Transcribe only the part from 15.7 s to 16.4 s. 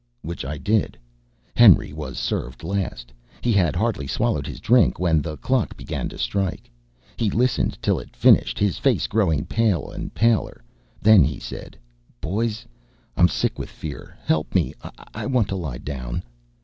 down!"